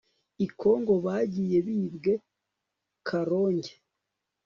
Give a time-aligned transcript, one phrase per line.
[0.45, 2.13] i kongo bagiye bibwe,
[3.07, 3.73] kalonge